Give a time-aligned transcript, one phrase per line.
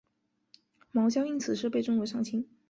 [0.93, 2.49] 茅焦因此事被尊为上卿。